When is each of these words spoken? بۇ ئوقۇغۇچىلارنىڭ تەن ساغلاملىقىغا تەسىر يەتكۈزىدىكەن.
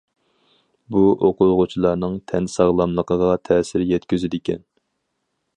بۇ 0.95 1.01
ئوقۇغۇچىلارنىڭ 1.27 2.17
تەن 2.33 2.49
ساغلاملىقىغا 2.57 3.31
تەسىر 3.51 3.87
يەتكۈزىدىكەن. 3.93 4.69